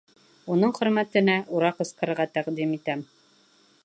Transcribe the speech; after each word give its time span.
Уның 0.53 0.71
хөрмәтенә 0.77 1.35
«ура» 1.57 1.71
ҡысҡырырға 1.81 2.27
тәҡдим 2.39 2.73
итәм. 2.79 3.05